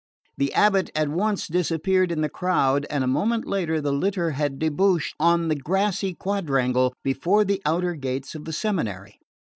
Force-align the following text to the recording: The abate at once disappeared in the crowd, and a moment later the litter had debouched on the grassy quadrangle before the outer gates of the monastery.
The 0.35 0.51
abate 0.55 0.89
at 0.95 1.09
once 1.09 1.47
disappeared 1.47 2.11
in 2.11 2.21
the 2.21 2.27
crowd, 2.27 2.87
and 2.89 3.03
a 3.03 3.07
moment 3.07 3.45
later 3.45 3.79
the 3.79 3.91
litter 3.91 4.31
had 4.31 4.57
debouched 4.57 5.13
on 5.19 5.47
the 5.47 5.55
grassy 5.55 6.15
quadrangle 6.15 6.95
before 7.03 7.45
the 7.45 7.61
outer 7.67 7.93
gates 7.93 8.33
of 8.33 8.45
the 8.45 8.59
monastery. 8.73 9.19